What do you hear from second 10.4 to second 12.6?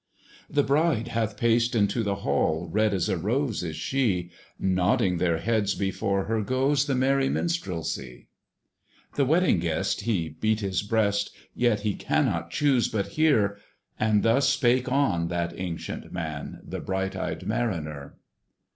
his breast, Yet he cannot